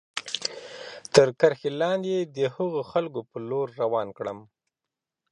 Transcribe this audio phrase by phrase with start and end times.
[1.15, 4.39] تر کرښې لاندې د هغو خلکو په لور روان کړم.